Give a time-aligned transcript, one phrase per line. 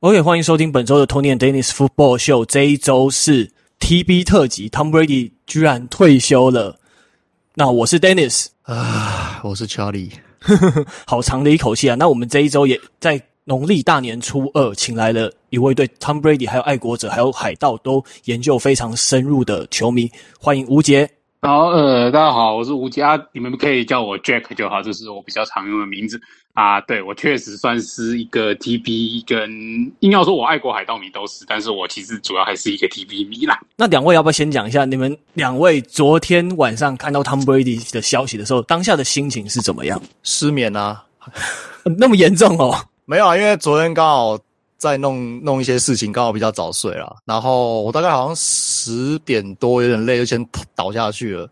[0.00, 2.44] OK，欢迎收听本周的 Tony and Dennis Football Show。
[2.44, 3.50] 这一周是
[3.80, 6.78] TB 特辑，Tom Brady 居然退休了。
[7.54, 10.12] 那我是 Dennis 啊，我是 Charlie。
[11.04, 11.96] 好长的一口气啊！
[11.96, 20.08] 那我们这一周也在农历大年初二，请来了一位对 Tom Brady 还有爱国者还有海盗都研究非常深入的球迷，
[20.38, 21.10] 欢迎吴杰。
[21.42, 26.20] 好，呃，大家好，我是吴杰，啊，你们可以叫我 Jack 就好，这是我比较常用的名字。
[26.58, 29.48] 啊，对，我确实算是一个 TB，跟
[30.00, 33.60] 硬要说我爱国海盗迷都是，但是我其实主要还是一个 TB 迷啦。
[33.76, 40.02] 那两位要不要先讲一下，你们两位昨天晚上看到 Tom Brady 的消息的时候，当下的心情是怎么样？
[40.24, 41.04] 失眠啊，
[41.96, 42.74] 那么严重哦？
[43.06, 44.36] 没有啊，因为昨天刚好
[44.78, 50.44] 在弄弄一些事情，刚好比较早睡了，然后我大概好像十点多有点累，就先
[50.74, 51.48] 倒下去了。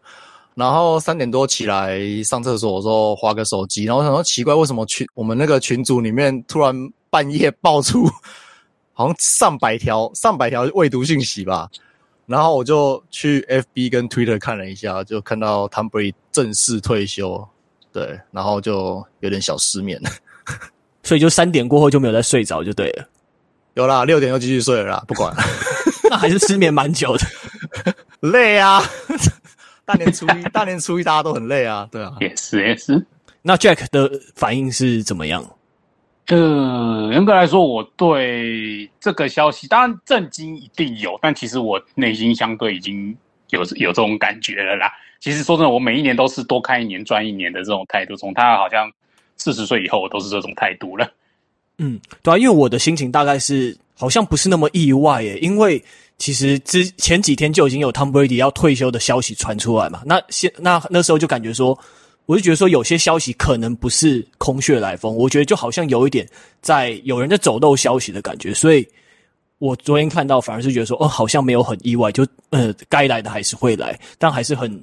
[0.57, 6.75] 然后三点多起来上厕所的时候划个手机，然后我想说奇怪，为什么群我们那个群组里面突然
[7.11, 8.09] 半夜爆出
[8.95, 11.69] 好像上百条 上百条未读信息吧？
[12.25, 17.47] 然后我就去 FB 跟 Twitter 看了一下，就看到 Tom Brady 正式退休，
[17.93, 20.01] 对，然后就有点小失眠，
[21.05, 23.07] 所以就三点过后就没有再睡着就对了。
[23.75, 25.43] 有啦，六点又继续睡了啦，不管了，
[26.09, 28.83] 那还是失眠蛮久的，累啊。
[29.87, 33.07] 大年初一， 大年初一大家都很累啊，对啊，也是也是。
[33.41, 35.49] 那 Jack 的反应是怎么样？
[36.27, 43.17] 呃，严格来说，我对这个消息当然震惊一定有，但其实我内心相对已经
[43.51, 44.93] 有有这种感觉了啦。
[45.21, 48.91] 其实说真的，我每一年都是多看一年赚一年的这种态度，从他好像
[49.37, 51.09] 四十岁以后，我都是这种态度了。
[51.79, 55.81] 嗯，对啊，因为我的心情大概是好像不是那么意外耶，因为。
[56.19, 61.79] 其实之前几天就已经有 Tom Brady 要退休的消息传出来嘛，那现那那时候就感觉说，
[62.25, 66.27] 我就觉得说有些消息可能不是空穴来风，我觉得就好像有一点
[66.63, 68.89] 在有人在走漏消息的感觉，所以
[69.59, 74.83] 我昨天看到反而是觉得说，哦，好像没有很意外，就呃该来的还是会来，但还是很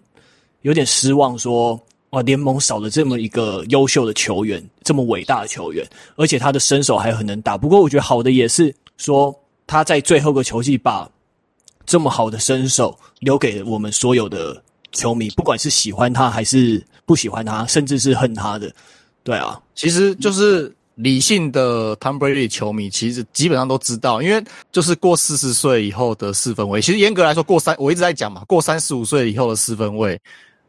[0.62, 5.84] 有点失望说，说哇联盟少了这么一个优秀的球员，这么伟大的球员，
[6.16, 7.58] 而且他的身手还很能打。
[7.58, 11.10] 不过我觉得好的也是说他在最后个球季把。
[11.86, 14.62] 这么好的身手留给我们所有的
[14.92, 18.74] 球迷，不管是喜欢他还是不喜欢他，甚至是恨他的，
[19.24, 30.20] 对啊，其实就是理性的 Tom Brady 球迷，其实基本上都知道，因为就是过四十岁以后的四分位，其实严格来说过三，我一直在讲嘛，过三十五岁以后的四分位，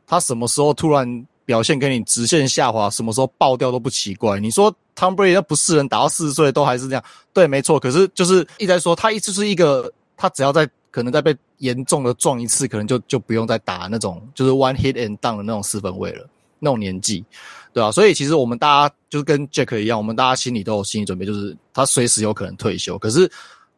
[0.06, 4.41] 他什么时候突然表现给你直线下滑，什么时候爆掉都不奇怪。
[4.41, 7.04] 你说 Tom Brady 他不是人，打到四十岁都还是这样，
[7.34, 7.78] 对，没错。
[7.78, 10.69] 可是就是一直在说，他一直是一个，他只要在。
[10.94, 16.25] 可能再被严重的撞一次，可能就就不用再打那种就是 one hit and down 的那种四分卫了，
[16.60, 17.25] 那种年纪，
[17.72, 22.97] 对啊，所以其实我们大家就跟 Jack 一样，我们大家心里都有心理准备，就是他随时有可能退休。
[22.97, 23.28] 可是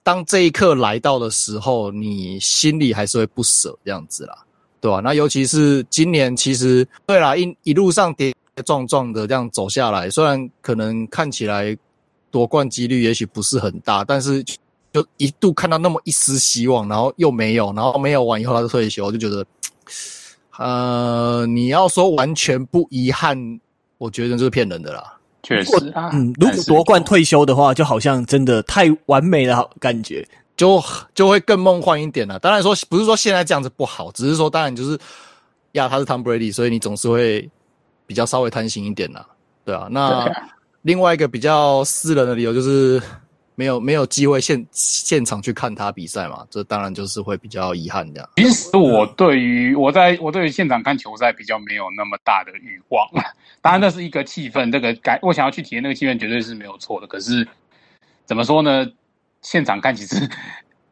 [0.03, 4.37] 当这一刻来到的时候，你心里还是会不舍这样子啦，
[4.79, 11.75] 对吧、那尤其是今年，其实对啦，一一路上跌跌撞撞的这样走下来，虽然可能看起来
[12.31, 14.45] 夺冠几率也许不是很大，但是。
[14.97, 19.45] 就一度看到那么一丝希望，然后又没有，然后没有完以后他就退休，我就觉得，
[20.57, 23.37] 呃，你要说完全不遗憾，
[23.99, 25.19] 我觉得这是骗人的啦。
[25.43, 30.27] 确实啊，嗯，如果夺冠退休的话，就好像真的太完美了，感觉
[30.57, 30.83] 就
[31.15, 32.39] 就会更梦幻一点了。
[32.39, 34.99] 当然说不是说现在这样子不好，只是说当然就是
[35.73, 37.47] 呀，他是 Tom Brady，所以你总是会
[38.07, 39.27] 比较稍微贪心一点啦。
[39.63, 40.27] 对啊，那
[40.81, 43.03] 另外一个比较私人的理由就是。
[43.57, 46.47] 没有没有机会现现场去看他比赛嘛？
[46.49, 48.31] 这当然就是会比较遗憾这样。
[48.37, 53.05] 其实我对于我在我对于现场看球赛比较没有那么大的欲望。
[53.61, 57.07] 当然那是一个气氛，这个感我想要去体验那个气氛绝对是没有错的。
[57.09, 57.45] 可是
[58.25, 58.87] 怎么说呢？
[59.43, 60.29] 现场看其实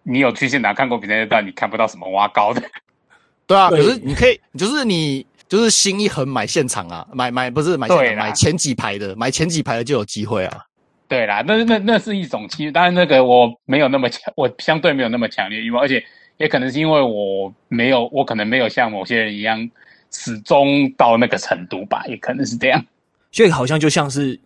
[0.03, 2.63] 你有去现场看过比赛，但你看不到什么挖高的。
[3.47, 10.65] 对啊，可是你可以，就是你就是心一横买现场啊，买买不是买现场买前几排的，买前几排的就有机会啊。
[11.07, 16.03] 对啦，那那那是一种气，当然那个我没有那么强， 我相对没有那么强烈欲望，而且
[16.39, 19.71] 也可能是因为我没有，我可能没有像某些人一样
[20.11, 22.83] 始终到那个程度吧，也可能是这样。
[23.31, 24.39] 所以好像就像是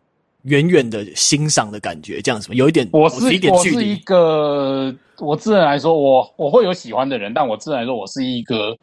[0.43, 8.77] 远远的欣赏的感觉，这样子，有一点，我是一点我是一个，我自然来说，我我会有喜欢的人，但我自然来说，我是一个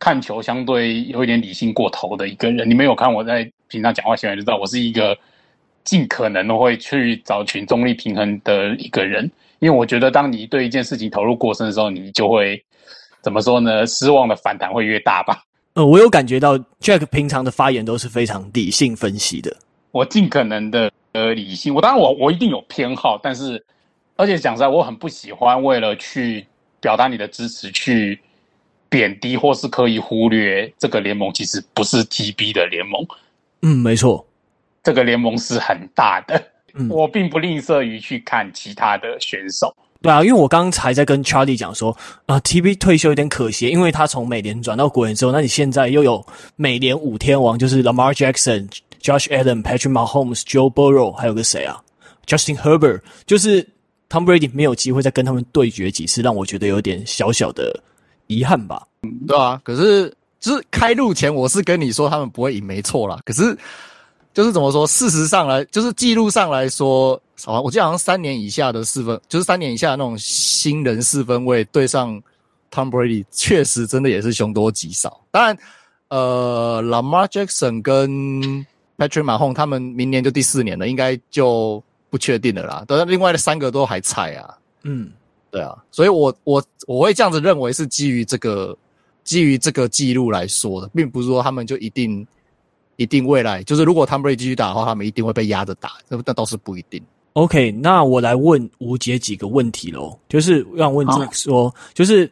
[0.00, 2.68] 看球相对有一点理性过头的一个人。
[2.68, 5.16] 你没有看我在平常讲话，现在就知道我是一个。
[5.84, 12.62] 尽可能会去找群中立平衡的一个人，因为我觉得当你对一件事情投入过深的时候，你就会
[13.22, 13.86] 怎么说呢？
[13.86, 15.42] 失望的反弹会越大吧。
[15.74, 19.56] 呃，我有感觉到 Jack 平常的发言都是非常理性分析的。
[19.90, 23.64] 我尽可能的呃理性，我当然我我一定有偏好，但是
[24.16, 26.46] 而且讲实在，我很不喜欢为了去
[26.80, 28.20] 表达你的支持，去
[28.88, 33.06] 贬低或是刻意忽略这个联盟，其实不是 TB 的联盟。
[33.62, 34.26] 嗯，没错，
[34.82, 36.42] 这个联盟是很大的。
[36.74, 39.74] 嗯，我并不吝啬于去看其他的选手。
[40.00, 41.96] 对啊，因为我刚才在跟 Charlie 讲说
[42.26, 46.24] 啊，TB 退休有点可惜，因为他从美联转到国联之后，那你现在又有
[46.56, 48.68] 美联五天王，就是 Lamar Jackson、
[49.00, 51.80] Josh Allen、Patrick Mahomes、Joe Burrow，还有个谁啊
[52.26, 53.62] ？Justin Herbert，就是
[54.08, 57.80] Tom Brady 没有机会再跟他们对决几次，让我觉得有点小小的
[58.26, 58.84] 遗憾吧。
[59.28, 63.20] 对啊，可是就是开路前我是跟你说他们不会赢，没错啦。
[63.24, 63.56] 可是
[64.34, 67.20] 就是怎么说，事实上来，就是记录上来说。
[67.44, 72.22] 好，我记得好像三年以下的四分，就是三年以下的那种新人四分卫对上
[72.70, 75.20] Tom Brady，确实真的也是凶多吉少。
[75.32, 75.58] 当然，
[76.06, 78.10] 呃，Lamar Jackson 跟
[78.96, 82.84] Patrick Mahomes 他们明年就第四年了，应该就不确定了啦。
[82.86, 84.54] 但是另外的三个都还菜啊。
[84.84, 85.10] 嗯，
[85.50, 88.76] 对啊，所以我我我会这样子认为是基于这个
[89.24, 92.24] 基于这个记录来说的，并不是说他们就一定
[92.96, 97.02] 一定未来就是如果 Tom Brady 继续打的话，他们一定会被压着打，那那倒是不一定。
[97.32, 102.30] OK，那我来问吴杰几个问题喽，就是让问这个说，就是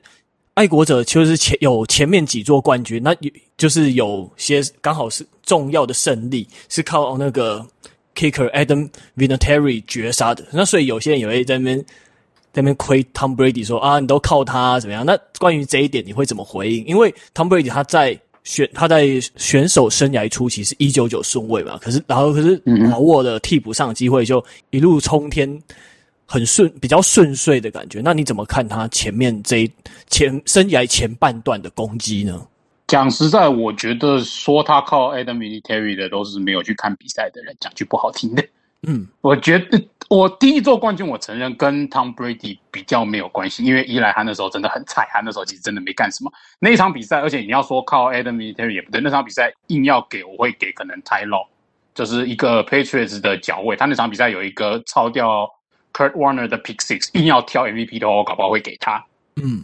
[0.53, 7.67] 爱国者就是前有前面几座冠军，那有就是有些刚好是重要的胜利是靠那个
[8.15, 11.79] kicker Adam Vinatieri 绝杀的，那所以有些人也会在那边
[12.53, 15.07] 在那边亏 Tom Brady 说啊，你都靠他怎么样？
[15.07, 16.85] 那关于这一点你会怎么回应？
[16.85, 18.21] 因为 Tom Brady 他在。
[18.51, 19.07] 选他在
[19.37, 22.57] 选手生涯初期是一九九顺位嘛，可是然后可是
[22.91, 25.63] 把握了替补上的机会，就一路冲天，
[26.27, 28.01] 很顺，比较顺遂的感觉。
[28.03, 29.71] 那你怎么看他前面这一
[30.09, 32.45] 前生涯前半段的攻击呢？
[32.89, 38.45] 讲实在，我觉得说他靠 Adam Vinatieri 的都是没有去看比赛的人，讲句不好听的。
[38.83, 39.81] 嗯，我觉得
[40.11, 46.33] 我第一座冠军，我承认跟 Tom Brady 比较没有关系，因为一来他那时候真的很菜，他那时候其实真的没干什么。
[46.59, 51.47] 那一场比赛，而且你要说靠 Adam i n t e r 也不对，那场比赛硬要给我会给可能 Ty Law，
[51.95, 55.49] 就是一个 Patriots 的脚位，他那场比赛有一个超掉
[55.93, 59.05] Kurt Warner 的 Pick Six，硬要挑 MVP 的话，我搞不好会给他。
[59.37, 59.63] 嗯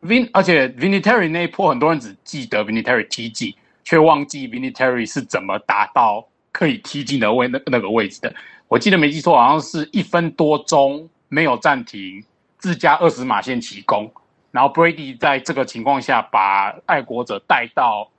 [0.00, 3.54] ，Vin，而且 Vinatieri 那一波很多人只记得 Vinatieri 踢进，
[3.84, 6.26] 却忘记 Vinatieri 是怎么达到。
[6.50, 8.34] 可以踢进的位那那个位置的，
[8.68, 12.22] 我记得没记错，好像是一分多钟没有暂停，
[12.58, 14.12] 自家二十码线起攻，
[14.50, 18.10] 然后 Brady 在这个情况下把爱国者带到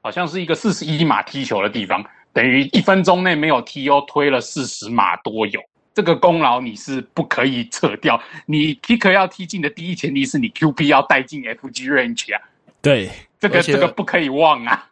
[0.00, 2.02] 好像是一个四十一码踢球的地方，
[2.32, 5.60] 等于一分钟内没有踢又推了四十码多有，
[5.92, 8.18] 这个功劳你是不可以扯掉。
[8.46, 12.40] 你 Kicker 要踢进的第一前提是你 QB 要带进 FG range 啊，
[12.80, 14.86] 对，这个这个不可以忘啊。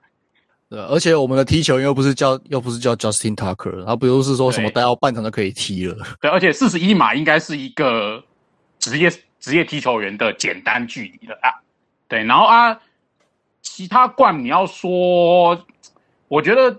[0.70, 5.96] 对，而且我们的踢球又不是叫又不是叫 Justin Tucker，他不就是说什么待到半场就可以踢了？
[6.20, 8.22] 对，而且四十一码应该是一个
[8.78, 9.10] 职业
[9.40, 11.48] 职业踢球员的简单距离了啊。
[12.06, 12.78] 对，然后啊，
[13.62, 15.58] 其他冠你要说，
[16.28, 16.78] 我觉得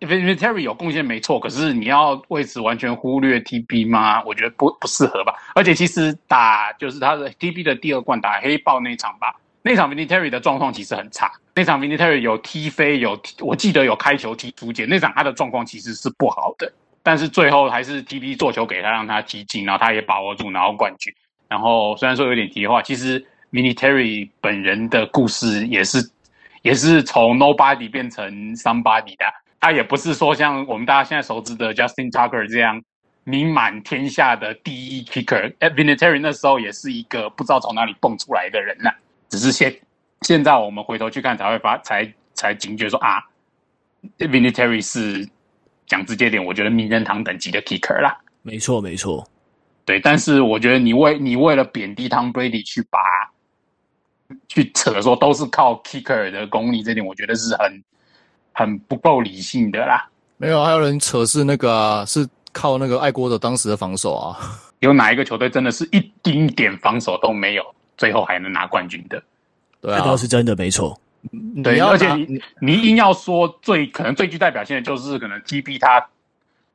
[0.00, 4.22] Vinatieri 有贡献没错，可是你要为此完全忽略 TB 吗？
[4.24, 5.34] 我觉得不不适合吧。
[5.54, 9.34] 而且其实打就是他的 TB 的第二冠打黑豹那一场吧。
[9.66, 16.70] 那场 Vinatieri 的状况其实很差，那场 Vinatieri 有踢飞，有我记得有开球踢出界，那场他的状况其实是不好的，
[17.02, 21.10] 但是最后还是 TB 做球给他，让他踢进，然后他也把握住，拿到冠军。
[21.48, 26.10] 然后虽然说有点题的话，其实 Vinatieri 本人的故事也是
[26.60, 29.24] 也是从 Nobody 变成 Somebody 的，
[29.58, 32.82] 他也不是说像我们大家现在熟知的 Justin Tucker 这样
[33.24, 35.54] 名满天下的第一 Kicker。
[35.58, 38.90] Vinatieri 那时候也是一个不知道从哪里蹦出来的人呐、
[39.34, 39.76] 只是现
[40.22, 43.20] 现在我们回头去看，才会发才才警觉说啊
[44.16, 45.28] ，Vinatieri 是
[45.88, 48.16] 讲直接点，我觉得名人堂等级的 kicker 啦。
[48.42, 49.28] 没错，没错。
[49.84, 53.00] 对，但是我觉得你为你为了贬低 Tom Brady 去把
[54.46, 57.84] 去扯说都是靠 kicker 的功力，这点我觉得是很
[58.52, 60.08] 很不够理性的啦。
[60.36, 64.38] 没有，还有人扯是那个、啊、是靠那个爱国者当时的防守啊。
[64.78, 67.74] 有哪一个球队真的是一丁点防守都没有？
[67.96, 69.22] 最后还能拿冠军的，
[69.80, 70.98] 对啊，这倒是真的，没错。
[71.62, 76.06] 对，而且你你硬要说最可能最具代表性的，就是可能 GB 他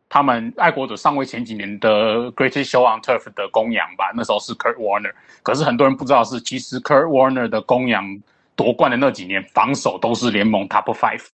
[0.09, 5.13] 他们爱国者上位前几年的 Greatest Show on Turf 的公羊吧，那时候是 Kurt Warner。
[5.43, 8.19] 可是很多人不知道是，其实 Kurt Warner 的公羊
[8.55, 11.27] 夺冠的那几年，防守都是联盟 Top Five。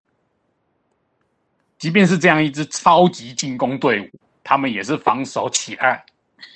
[1.78, 4.10] 即便是这样一支超级进攻队伍，
[4.42, 6.04] 他们也是防守起来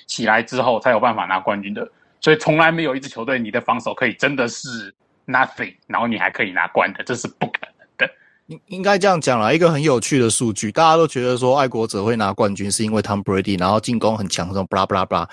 [0.07, 1.89] 起来之后才有办法拿冠军的。
[2.21, 4.93] 所以从来没有一支球队，你的防守可以真的是
[5.25, 8.13] nothing，然后你还可以拿冠的，这是不可能的。
[8.47, 15.27] 应应该这样讲啦，一个很有趣的数据，大家都觉得说爱国者会拿冠军是因为 Tom Brady，然后进攻很强，这种 blah blah blah。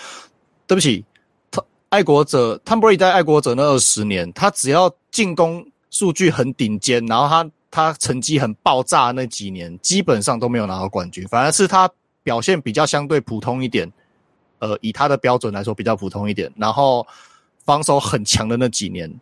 [0.66, 1.05] 对不起，
[1.50, 11.90] 他爱国者 Tom Brady 在爱国者那二十年，他只要进攻数据很顶尖，然后他他成绩很爆炸那几年，基本上都没有拿到冠军，反而是他
[12.23, 13.90] 表现比较相对普通一点，
[14.59, 17.07] 呃，以他的标准来说比较普通一点，然后
[17.65, 19.13] 防守很强的那几年，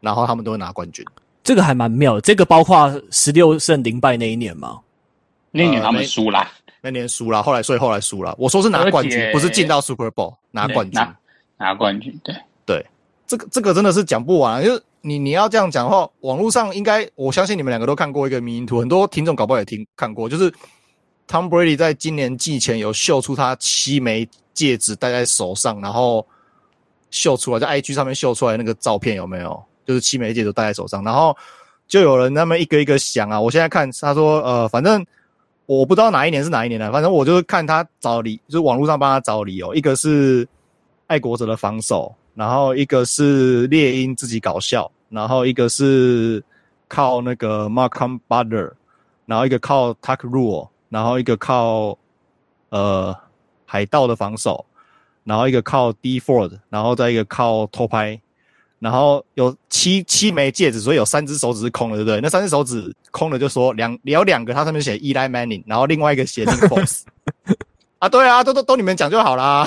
[0.00, 1.04] 然后他们都会拿冠军。
[1.42, 4.80] 这个还蛮妙的，这个包括十六胜零败那一年嘛？
[5.50, 6.48] 那年他们输了，
[6.80, 8.34] 那年输了，后来所以后来输了。
[8.38, 11.16] 我说是拿冠军，不是进到 Super Bowl 拿冠军，拿
[11.58, 12.18] 拿冠军。
[12.24, 12.34] 对
[12.66, 12.86] 对，
[13.26, 20.50] 这个这个真的是讲不完，就是你你要这样讲的话，网络上应该我相信你们两个都看过一个迷因图，很多听众搞不好也听看过，就是
[21.28, 26.26] Tom Brady 在今年季前有秀出他七枚戒指戴在手上，然后
[27.10, 29.62] 秀出来在 IG 上面秀出来那个照片有没有？
[29.84, 31.36] 就是七枚戒指戴在手上，然后
[31.86, 35.04] 就有人那么一个一个想啊，我现在看他说，呃，反正
[35.66, 40.48] 我不知道哪一年是哪一年的，反正我就是看他找理，就是网络上帮他找理由，一个是
[41.06, 46.42] 爱国者的防守，然后一个是猎鹰自己搞笑，然后一个是
[46.88, 48.72] 靠那个 Malcolm Butler，
[49.26, 51.98] 然后一个靠 Tuck Rule，然后一个靠
[52.70, 53.14] 呃
[53.74, 54.64] 海盗的防守，
[55.24, 58.20] 然后一个靠 Dee Ford，然后再一个靠偷拍。
[58.78, 62.20] 然后有七七枚戒指，所以有三只手指是空的，对不对？
[62.20, 67.00] 那三只手指空的，就说两有两个，它上面写 Eli Manning，然后另外一个写 Nick Foles
[67.98, 69.66] 啊，对啊，都都都你们讲就好啦。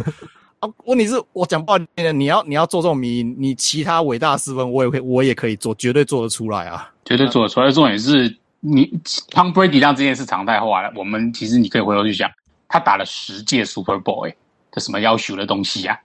[0.60, 7.70] 啊，问题是我讲不好听的，你要你要做这种迷，你其他伟大的四分我也会我也可以做，绝对做得出来啊，绝对做得出来。
[7.70, 8.86] 重点是你
[9.32, 10.92] Tom Brady 让这件事常态化了。
[10.94, 12.30] 我们其实你可以回头去想，
[12.72, 14.34] 他打了十届 Super Bowl，哎，
[14.72, 15.96] 这什么要求的东西啊？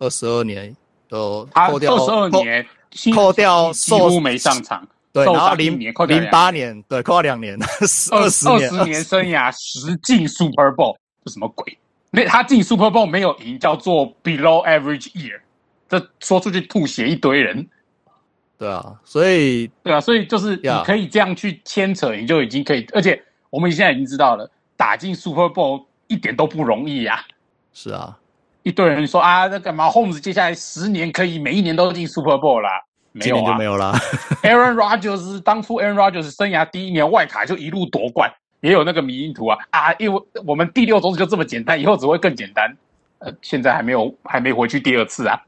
[0.00, 0.76] 二十二年。
[1.10, 2.66] 都扣掉二十二年，
[3.14, 8.46] 扣掉几乎没上场，对，然后零年，零八年，对，扣掉两年，二十二十
[8.84, 10.94] 年生涯十进 Super Bowl，
[11.24, 11.78] 这什么鬼？
[12.10, 15.40] 那他进 Super Bowl 没有赢，叫做 Below Average Year，
[15.88, 17.66] 这说出去吐血一堆人。
[18.58, 24.46] 对啊，所以对啊，所以就是你可以这样去牵扯，你就已经可以，而且我们现在已经知道了，
[24.76, 27.24] 打进 Super Bowl 一点都不容易呀。
[27.72, 28.18] 是啊。
[28.64, 32.82] 一堆人说啊，那干嘛？Holmes 接下来十年可以每一年都进 Super Bowl 啦？
[33.12, 33.92] 没有啊，就没有啦。
[34.42, 39.94] Aaron Rodgers 当初 Aaron Rodgers 生涯第一年外卡就一路夺冠，也有那个迷因图啊啊！
[39.98, 42.70] 因为我们第六种子就这么简单，以后只会更简单。
[43.20, 45.40] 呃，现在还没有，还没回去第二次啊！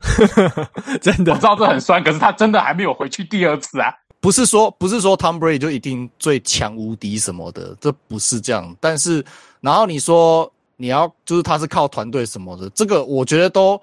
[1.02, 3.93] 真的，我知道这很酸，可是他真的还没有回去第二次啊！
[4.21, 8.75] 不是说不是说 Tom Brady 就一定最强无敌什么的，这不是这样。
[8.81, 9.25] 但是，
[9.61, 10.50] 然后你说。
[10.83, 13.79] 你要就是他是靠团队什么的，这个我觉得都，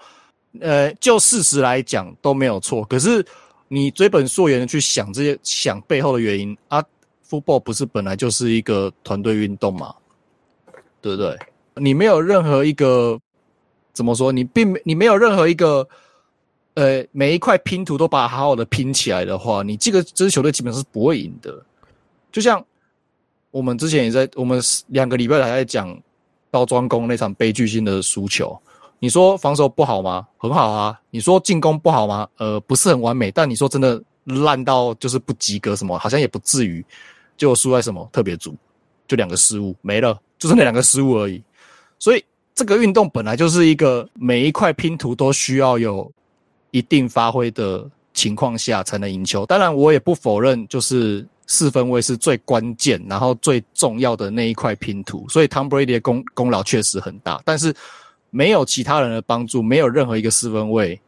[0.59, 2.83] 呃，就事实来讲都没有错。
[2.85, 3.23] 可是
[3.67, 6.83] 你追本溯源的去想这些，想背后的原因啊
[7.29, 9.93] ，football 不是本来就是一个团队运动嘛，
[10.99, 11.37] 对不对？
[11.75, 13.19] 你没有任何一个
[13.93, 15.87] 怎么说，你并没你没有任何一个，
[16.73, 21.63] 呃，每一块拼图都把它好好的拼起来的话，你这个支球队基本上是不会赢的。
[22.31, 22.65] 就像
[23.57, 25.97] 我们之前也在，我们两个礼拜还在讲。
[26.49, 28.57] 到专攻那场悲剧性的输球，
[28.99, 30.25] 你说防守不好吗？
[30.37, 30.97] 很好啊。
[31.11, 32.25] 你说进攻不好吗？
[32.37, 33.29] 呃，不是很完美。
[33.29, 36.83] 但你说真的烂到就是不及格什么，好像也不至于。
[37.35, 38.55] 就输在什么特别足，
[39.09, 41.43] 就两个失误没了，就是那两个失误而已。
[41.99, 42.23] 所以
[42.55, 46.09] 这个运动本来就是一个每一块拼图都需要有
[46.71, 49.45] 一定发挥的情况下才能赢球。
[49.45, 51.27] 当然，我也不否认，就是。
[51.47, 57.73] 四分卫是最关键，然后最重要的那一块拼图，所以 Tom Brady 的功功劳确实很大，但是
[58.29, 60.99] 没有其他人的帮助，没有任何一个四分卫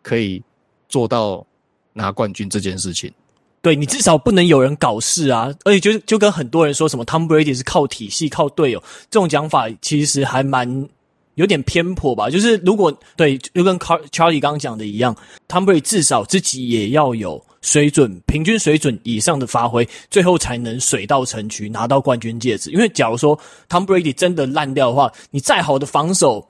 [0.00, 0.42] 可以
[0.88, 1.44] 做到
[1.92, 3.12] 拿冠军这件事情。
[3.60, 5.48] 对，你至少不能有人搞事啊！
[5.64, 10.88] 而且就就跟很多人说什么 Tom Brady 是靠体系、靠队友这种讲法，其实还蛮
[11.34, 12.28] 有点偏颇吧。
[12.30, 15.16] 就是如果对，就跟 Charlie 刚刚讲的一样
[15.48, 17.44] ，Tom Brady 至少自己也要有。
[17.62, 22.72] 水准平均水准以上的发挥，最后才能水到成渠拿到冠军戒指。
[22.72, 26.48] 因为假如说 Tom Brady 真的烂掉的话，你再好的防守，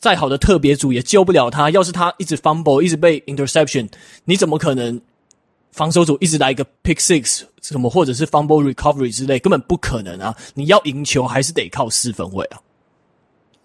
[0.00, 1.70] 再好的特别组也救不了他。
[1.70, 3.88] 要是他一直 fumble，一直被 interception，
[4.24, 5.00] 你怎么可能
[5.70, 10.36] 防守组一直来一个 pick six 什么，或者是 fumble recovery 之类，根本不可能啊！
[10.54, 12.58] 你要赢球还是得靠四分卫啊。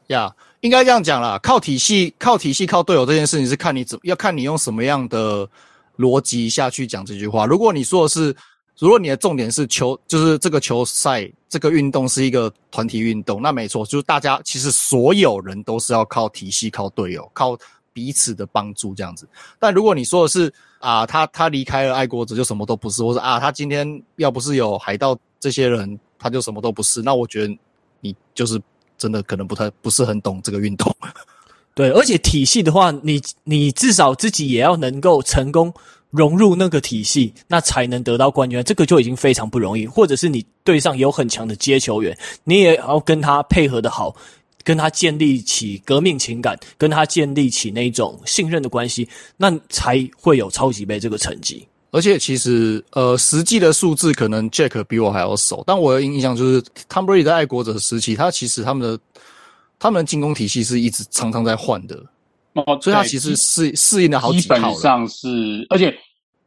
[0.10, 5.48] 呀、yeah，应该这样讲啦，靠体系、靠体系、靠队友这件事情是看你怎要看你用什么样的。
[5.96, 7.46] 逻辑下去讲这句话。
[7.46, 8.36] 如果你说的是，
[8.80, 17.56] 如果你的重点是球，就是这个球赛，这个运动是一个团体运动，那没错，就是大家其实所有人都是要靠体系、靠队友、靠
[17.94, 19.30] 彼此的帮助这样子。
[19.60, 27.56] 但如果你说的是啊，他他离开了爱国者就什么都不是，或者啊，他今天要不是有海盗这些人，他就什么都不是，那我觉得
[28.02, 28.60] 你就是
[29.04, 30.96] 真的可能不太不是很懂这个运动。
[31.76, 35.74] 对，而且体系的话，你你至少自己也要能够成功
[36.10, 38.64] 融入那个体系，那才能得到冠军。
[38.64, 39.86] 这个就已经非常不容易。
[39.86, 44.16] 或者是你队上有很强的接球员，你也要跟他配合的好，
[44.64, 51.68] 跟他建立起革命情感，跟他建立起那种信任的关系，那才会有超级杯这个成绩。
[51.94, 59.00] 而且其实，呃，实际的数字可能 Jack 比我还要熟，但我的印象就是 Tom Brady 在爱国者时期，他其实他们的。
[59.80, 62.02] 他们的进攻体系是一直常常在换的，
[62.54, 64.56] 哦，所以他其实适适应了好几套。
[64.56, 65.94] 基本上是，而且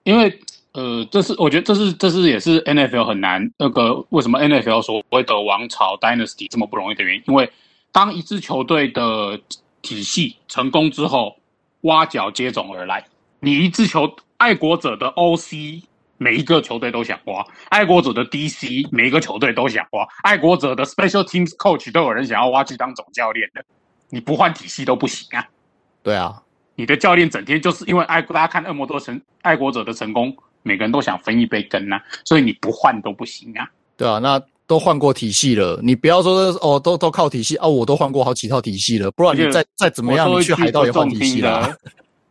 [0.04, 0.40] 因为
[0.72, 7.52] 呃，这是我觉得这是这是也是 NFL 很难那个为什么 NFL 所谓的王朝 Dynasty 这么不容易的原因，因为
[7.92, 9.38] 当一支球队的
[9.82, 11.36] 体系成功之后，
[11.82, 13.04] 挖角接踵而来，
[13.40, 15.82] 你一支球爱国者的 OC。
[16.18, 23.62] 每一个球队都想挖爱国者的 DC，每一个球队都想挖爱国者的 Special Teams Coach，都有人想要挖去当总教练的。
[24.08, 25.46] 你不换体系都不行啊！
[26.02, 26.40] 对啊，
[26.74, 33.68] 你的教练整天就是因为爱，大家看恶魔多成爱国者的成功，每个人都想分一杯羹呐、啊，所以你不换都不行啊！
[33.98, 41.76] 对啊，那都换过体系了，你不要说哦，都都靠体系哦，我都换过好几套体系了，不然你再再怎么样，你去海盗也换体系了。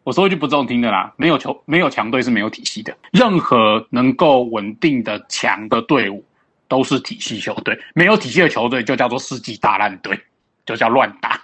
[0.05, 2.95] 我说一句不中听的啦，没有球，没有强队是没有体系的。
[3.11, 6.23] 任何能够稳定的强的队伍，
[6.67, 7.75] 都是体系球队。
[7.95, 10.15] 没有体系的球队就叫做世纪大烂队，
[10.63, 11.41] 就叫乱打。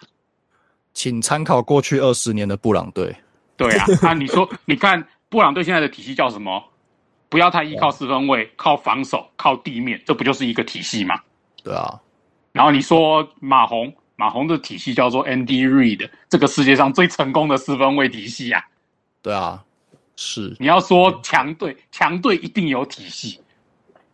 [0.93, 3.11] 请参考过去二十年的布朗队。
[3.57, 6.63] 对啊，那、啊、你说，你看布朗队现在的体系叫什么？
[7.29, 11.19] 不要太依靠四分卫，靠防守，靠地面，这不就是一个体系吗？
[11.63, 11.99] 对啊。
[12.51, 13.91] 然后你说马洪。
[14.21, 18.63] 马洪的体系叫做 Andy Reid，这个世界上最成功的四分卫体系啊。
[19.23, 19.63] 对啊，
[20.15, 20.55] 是。
[20.59, 23.41] 你要说强队，强队一定有体系，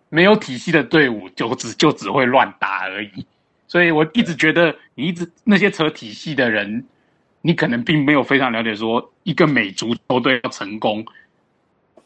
[0.08, 3.28] 没有体系的队伍就只就只会乱打而已。
[3.68, 6.86] 所以我一直觉得，你一直那些扯体系的人，
[7.42, 11.06] 你可能并没有非常了解，说一个美足球队要成功，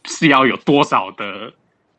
[0.05, 1.53] 是要有多少的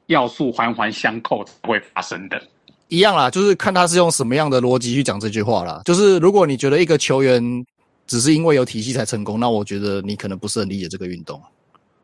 [0.07, 2.43] 要素环环相扣才会发生的。
[2.93, 5.81] 一样啦，就是看他是用什么样的逻辑去讲这句话啦。
[5.87, 7.43] 就是如果你觉得一个球员
[8.07, 11.41] 只是因为有体系才成功，那我觉得你可能不是很理解这个运动。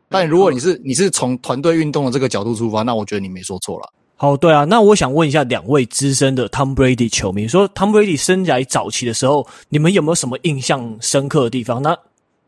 [0.09, 3.93] 但如果你是你是从团队运动的这个角度出发，那我觉得你没说错了。
[4.15, 11.79] 好，对啊，那我想问一下两位资深的 Tom Brady 球迷，说 Tom Brady 生涯早期的时候，你们有没有什么印象深刻的地方？
[11.83, 11.95] 那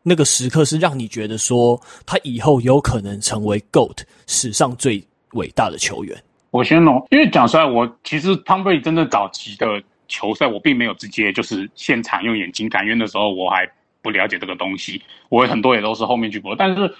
[0.02, 5.00] 那个时刻是让你觉得说他以后有可能成为 GOAT 史上最
[5.34, 6.20] 伟大的球员？
[6.52, 13.66] 我先弄，因为讲出来，我其实汤布瑞迪真的早期的球赛，我并没有直接就是现场用眼睛看，因为那时候我还
[14.02, 16.54] 不了解这个东西，我很多也都是后面去播。
[16.54, 16.94] 但是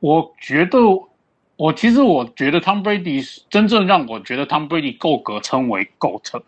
[0.00, 0.78] 我觉得，
[1.56, 6.42] 我其实我觉得汤布瑞迪真正让我觉得汤布瑞迪够格称为 GOAT，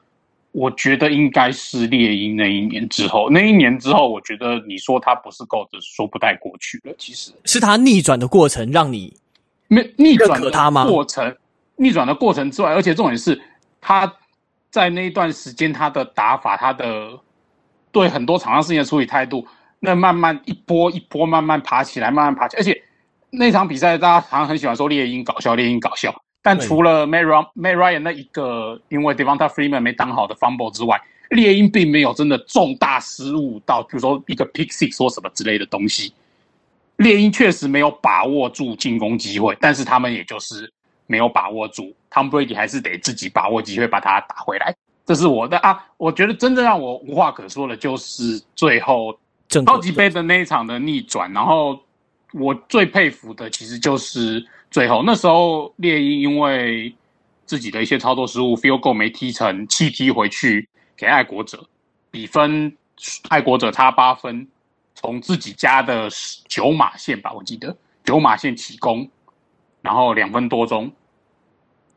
[0.53, 6.95] 我觉得应该是猎鹰那一年之后，那一年之后，我觉得你说他不是 GOAT，说不太过去了。
[6.99, 9.17] 其实是他逆转的过程让你
[9.69, 10.39] 没逆转
[10.71, 10.85] 吗？
[10.85, 11.35] 过程。
[11.79, 13.41] 逆转的过程之外，而且重点是，
[13.81, 14.13] 他
[14.69, 17.19] 在那一段时间他的打法，他的
[17.93, 19.47] 对很多场上事情的处理态度，
[19.79, 22.61] 那慢慢一波一波慢慢爬起来，慢慢爬起来。
[22.61, 22.83] 而且
[23.31, 26.15] 那场比赛，大家好像很喜欢说猎鹰搞笑，猎鹰搞笑。
[26.43, 36.13] 但除了 Matt Ryan 那一个因为 Devonta Freeman 没挡好的 fumble 之外，猎鹰并没有真的重大失误到，比如说一个 pick six 说什么之类的东西。
[36.97, 40.73] 猎鹰确实没有把握住进攻机会，但是他们也就是。
[41.09, 44.73] 没有把握住，Tom Brady 还是得自己把握机会把它打回来。
[45.05, 49.19] 这是我的啊，我觉得真正让我无话可说的，就是最后
[49.49, 51.33] 超级杯的那一场的逆转。
[51.33, 51.81] 然后
[52.35, 56.95] 我最佩服的，其实就是最后那时候猎鹰因为
[57.47, 61.67] 自己的一些操作失误，field goal 没踢成，弃踢回去给爱国者，
[62.11, 62.71] 比分
[63.31, 64.47] 爱国者差八分，
[64.95, 66.11] 从自己家的
[66.47, 69.09] 九码线吧，我记得九码线起攻。
[69.83, 70.91] 然后两分多钟，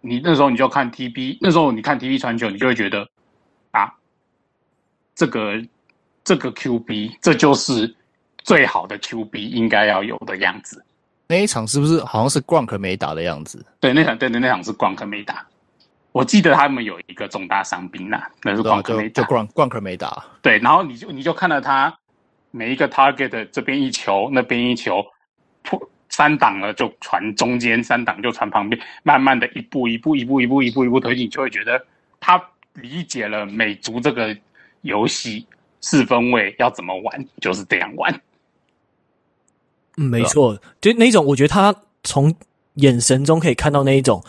[0.02, 3.08] 你那时候你就看 TB，那时候你看 TB 传球，你就会觉得
[3.72, 3.92] 啊，
[5.16, 5.62] 这个
[6.24, 7.94] 这个 QB 这就是
[8.44, 10.84] 最好的 QB 应该要有的样子。
[11.28, 13.66] 那一场是不是好像是 Gronk 没打的样子？
[13.80, 15.46] 对，那场对对，那场是 Gronk 没打。
[16.12, 20.26] 我记得他们有一个重大伤兵呐，那是 Gronk 没打，就 Gronk Gronk 没打。
[20.42, 21.98] 对，然后你就你就看到他
[22.52, 25.02] 每一个 target 这边一球，那边一球
[25.64, 25.82] 破。
[26.12, 31.84] 三档了就传中间，三档就传旁边，慢慢的一步一步一步一步一步一步推进，就会觉得
[32.20, 32.40] 他
[32.74, 34.38] 理解了美足这个
[34.82, 35.46] 游戏
[35.80, 38.22] 四分位要怎么玩，就是这样玩。
[39.98, 42.34] 嗯，没错，就那种我觉得他从
[42.76, 44.24] 眼神中可以看到那一种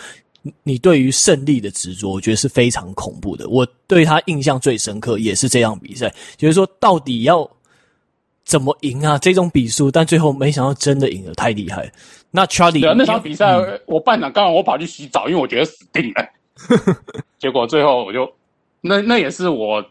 [0.62, 3.49] 你对于胜利的执着，我觉得是非常恐怖的。
[3.49, 7.49] 我对他印象最深刻也是这样比赛，就是说到底要
[8.44, 9.16] 怎么赢啊？
[9.18, 11.90] 这种比数，但最后没想到真的赢了，太厉害。
[12.31, 16.28] 那 Charlie，对啊，那场比赛、嗯、我半场刚好我跑去洗澡，因为我觉得死定了。
[17.38, 18.31] 结果最后我就
[18.81, 19.85] 那那也是我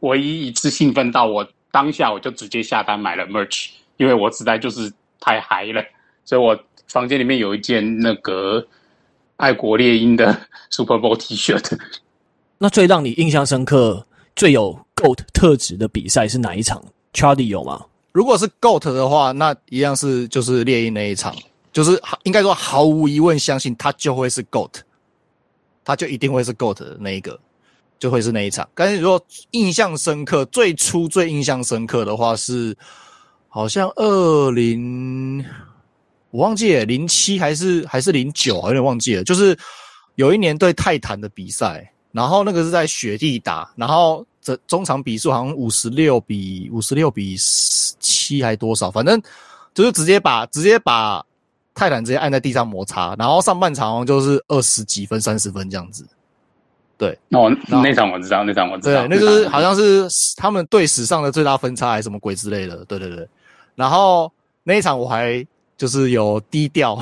[0.00, 5.82] 唯一一次兴奋到我当下我就直接下单买了 merch，因为我实在就是太嗨了，
[6.24, 8.64] 所以我房间里面有一件那个
[9.36, 10.36] 爱国猎鹰的
[10.70, 11.58] Super Bowl T 恤。
[12.58, 17.84] 那最让你印象深刻、最有 GOAT 特质的比赛是哪一场？Charlie 有吗？
[18.16, 21.36] 如果是 GOAT 的话，那一样是就是猎鹰那一场。
[21.70, 24.70] 就是应该说毫无疑问，相信他就会是 GOAT，
[25.84, 27.38] 他就一定会是 GOAT 的那一个，
[27.98, 28.66] 就会是那一场。
[28.74, 32.74] 但是如果印象深刻，最初最印象深刻的话是，
[33.50, 35.44] 好像二零，
[36.30, 39.22] 我忘记了，零七还是还是零九，有点忘记了。
[39.24, 39.54] 就是
[40.14, 47.36] 有一年对泰坦的比赛，然后那个是在雪地打，然后这中场比数好像五十六比五十六比
[47.98, 49.20] 七还多少，反正
[49.74, 51.24] 就是直接把直接把。
[51.78, 56.06] 泰坦直接按在地上摩擦，然后上半场就是二十几分、三十分这样子。
[56.96, 62.82] 对，那我，那场我知道，那场我知道，对，那就是好像是他们队史上的最大分差还是什么鬼之类的。
[62.86, 63.28] 对对对。
[63.74, 64.32] 然后
[64.62, 66.98] 那一场我还就是有低调，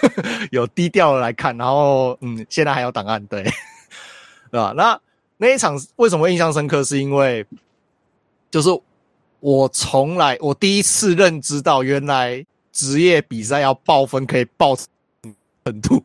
[0.50, 3.42] 有低调来看，然后嗯，现在还有档案，对，
[4.50, 4.72] 对吧？
[4.74, 4.98] 那
[5.44, 6.82] 那一场为什么印象深刻？
[6.82, 7.44] 是因为
[8.50, 8.70] 就是
[9.40, 12.44] 我从来我第一次认知到原来。
[12.76, 16.02] 职业比赛要爆分可以爆程度，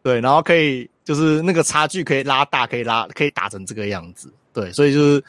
[0.00, 5.24] 对，然后可以就是那个差距可以拉大，可以拉可以打成这个样子，对，所以就是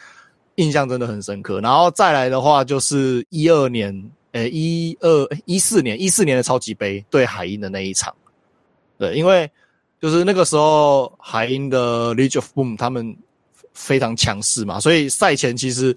[0.57, 1.59] 印象真的很深刻。
[1.59, 8.15] 然后再来的话就是一二年，呃，一二一四年，一四年的超级杯对海鹰的那一场，
[8.99, 9.49] 对，因为
[9.99, 13.17] 就是那个时候海鹰的 Legion of Boom 他们
[13.73, 15.95] 非常强势嘛，所以赛前其实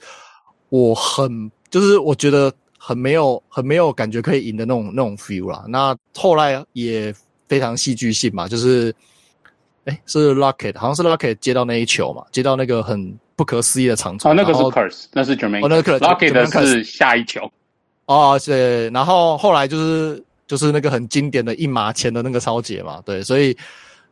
[0.68, 2.52] 我很就是我觉得。
[2.84, 5.64] 很没有很没有感觉可以赢的那种那种 feel 啦。
[5.68, 7.14] 那后来也
[7.46, 8.92] 非常戏剧性嘛，就是，
[9.84, 14.32] 哎，是 Lockett，好像是 Lockett 接到那一球嘛，接到那个很不可思议的长传。
[14.32, 15.64] 哦，那个是 Kearse，那是 Jermaine。
[15.64, 17.48] 哦，那个 Lockett 的是下一球。
[18.06, 18.90] 哦，对。
[18.90, 23.22] 然后后来就是就是那个很经典的一码前的那个超解嘛，对。
[23.22, 23.56] 所以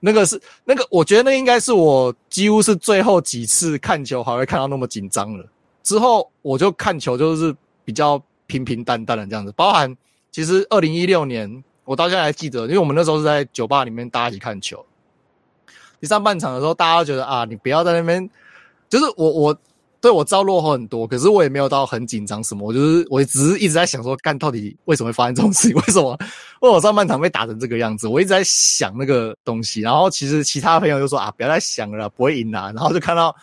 [0.00, 5.46] 那个是那个，我觉得那应该是我几乎是最后几次看球还会看到那么紧张了。
[5.82, 8.22] 之后我就看球就是比较。
[8.50, 9.96] 平平淡淡的这样子，包含
[10.32, 14.84] 其实二零一六年，我到现在还记得，因为我们那时候是在酒吧里面大家一起看球。
[16.00, 18.28] 第上半场的时候，大家都觉得啊，你不要在那边，
[18.88, 19.56] 就是我我
[20.00, 25.76] 对我知道落后很多，可是我也没有到很紧张什么，我就是我只是一直在想说，干到底为什么会发生这种事情？
[25.78, 26.16] 为什么？
[26.60, 28.08] 为什么上半场被打成这个样子？
[28.08, 29.80] 我一直在想那个东西。
[29.80, 32.72] 然后其实其他朋友就说啊，不要再想了，不会赢啦。
[32.74, 33.34] 然后就看到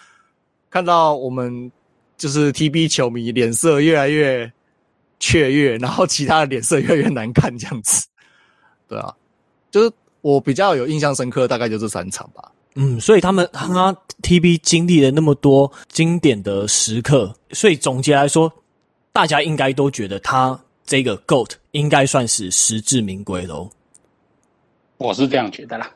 [0.69, 1.71] 看到我们
[2.17, 4.51] 就是 TB 球迷脸色越来越。
[5.19, 8.05] 雀跃，然后其他的脸色越来越难看，这样子，
[8.87, 9.11] 对啊，
[9.71, 9.91] 就是
[10.21, 12.51] 我比较有印象深刻，大概就这三场吧。
[12.79, 18.53] 嗯，所以他们他们 TB 经历了那么多经典的时刻，所以总结来说，
[19.11, 23.69] 大家应该都觉得他这个 GOAT 应该算是实至名归喽。
[24.97, 25.91] 我是这样觉得啦。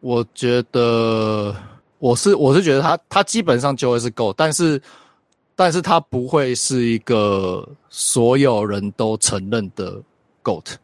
[0.00, 1.54] 我觉得
[1.98, 4.80] 我是我是觉得他他基本上就会是 GOAT，但是。
[5.60, 10.00] 但是他不会是一个所有人都承认的
[10.44, 10.76] GOAT，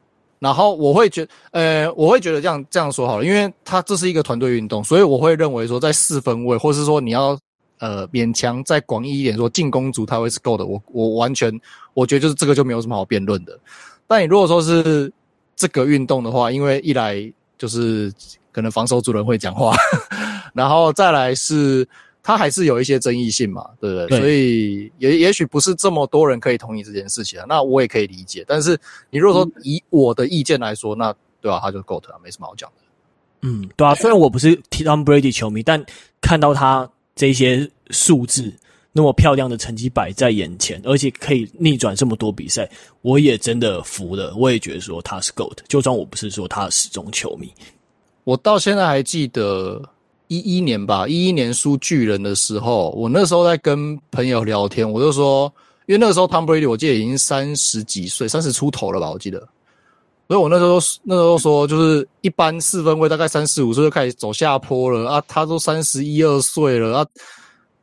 [0.44, 7.38] 然后我会觉，呃，我会觉得这样这样说好了，因为他这是一个团队运动，所以我会认为说，在四分位，或是说你要
[7.78, 11.50] 呃勉强再广义一点说进攻组他会是够的，我我完全
[11.94, 13.58] 我觉得就是这个就没有什么好辩论的。
[14.06, 15.10] 但你如果说是
[15.56, 17.16] 这个运动的话，因为一来
[17.56, 18.12] 就是
[18.52, 19.74] 可能防守主人会讲话，
[20.52, 21.88] 然后再来是。
[22.26, 24.06] 他还是有一些争议性嘛，对不对？
[24.08, 27.44] 对，所以也也许不是这么多人可以同意这件事情啊。
[27.46, 28.42] 那我也可以理解。
[28.48, 31.60] 但是你如果说以我的意见来说，嗯、那对吧、啊？
[31.60, 32.82] 他就 GOAT 啊，没什么好讲的。
[33.42, 33.94] 嗯，对啊。
[33.94, 35.84] 虽然我不是 Tom Brady 球迷，但
[36.22, 38.50] 看到他这些数字
[38.90, 42.66] 那么漂亮的成绩摆在眼前，而且可以逆转这么多比赛，
[43.02, 44.34] 我也真的服了。
[44.34, 47.52] 我也觉得说他是 GOAT，就算我不是说他的死忠球迷，
[48.24, 49.90] 我到现在还记得。
[50.28, 55.52] 一一年吧，一一年输巨人的时候，我那时候在跟朋友聊天，我就说，
[55.86, 59.38] 因为那个时候 Tom Brady 我记得已经三十几岁，三十出头了吧，我记得，
[60.28, 67.06] 所以我那时候那时候说，就是一般四分卫大概三十五岁就开始走下坡了啊，他都三十一二岁了啊，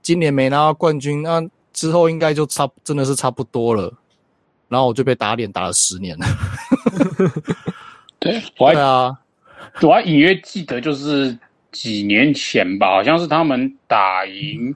[0.02, 3.94] 今年没拿到冠军，那、啊、之后应该就差真的是差不多了，
[4.68, 6.18] 然后我就被打脸打了十年。
[6.18, 6.26] 了。
[8.20, 9.18] 对，我还对啊，
[9.82, 11.38] 我还隐约记得，就是
[11.72, 14.76] 几年前吧，好像是他们打赢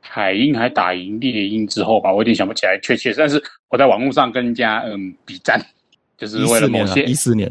[0.00, 5.60] 海鹰还打赢猎鹰之后吧，我有点想不起来确切，但是我在网络上跟人家嗯比战，
[6.16, 7.48] 就是为了某些一四年，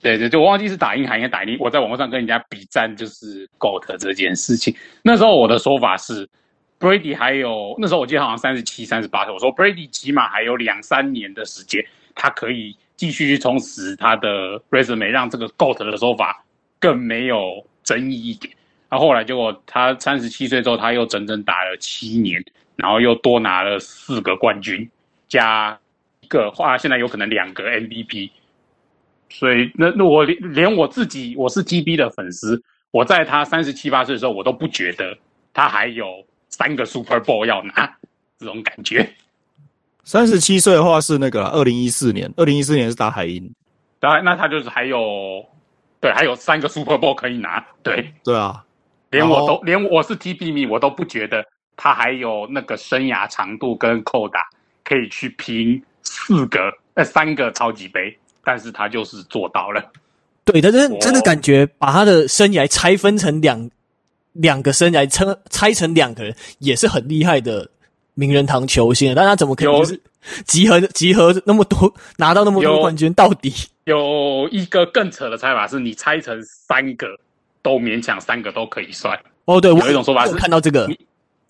[0.00, 4.74] 对对，就我忘记是打赢海鹰打赢，我在网络上跟人家比战，就是 GOAT 这件事情。
[5.02, 6.28] 那时候我的说法是
[6.78, 12.76] ，Brady 还有那时候我记得好像三十七、三十八岁，我说 Brady 起码还有两三年的时间，他可以。
[12.94, 16.44] 继续去充实他的 resume，让这个 GOAT 的说法
[16.78, 18.54] 更没有争议一点。
[18.88, 22.44] 然后后来结果他三十七岁之后，他又整整打了七年，
[22.76, 24.88] 然后又多拿了四个冠军，
[25.28, 25.78] 加
[26.20, 28.30] 一个话，现在有可能两个 MVP。
[29.30, 35.16] 所以那那我连我自己我是 GB 的粉丝，我在他三十七八岁的时候，我都不觉得
[35.54, 37.96] 他还有三个 Super Bowl 要拿
[38.38, 39.10] 这种感觉。
[40.04, 43.50] 三十七岁的话是那个二零一四年，二零一四年是打海鹰，
[43.98, 45.46] 当然那他就是还有，
[46.02, 48.62] 对，还有三个 Super Bowl 可以拿，对，对啊，
[49.10, 51.42] 连我都连我是 TB 迷，我都不觉得
[51.76, 54.40] 他还有那个生涯长度跟扣打
[54.84, 59.80] 可以去拼四个呃三个超级杯，但是他就是做到了，
[60.44, 63.70] 对，但是真的感觉把他的生涯拆分成两
[64.32, 67.66] 两个生涯拆拆成两个人也是很厉害的。
[68.14, 69.98] 名人堂球星，但他怎么可能就是
[70.46, 73.12] 集合集合那么多拿到那么多冠军？
[73.14, 73.52] 到底
[73.84, 77.08] 有一个更扯的猜法是，你拆成三个
[77.60, 79.18] 都勉强三个都可以算。
[79.46, 80.98] 哦，对，有一种说法是看到这个，你